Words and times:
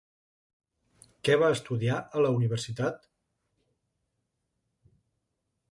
Què 1.27 1.35
va 1.43 1.51
estudiar 1.57 1.99
a 2.19 2.23
la 2.27 2.33
universitat? 2.39 3.07